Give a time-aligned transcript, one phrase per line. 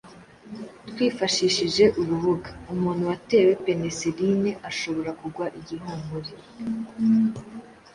[0.89, 6.29] Twifashishije urubuga, umuntu watewe peneseline ashobora kugwa igihumure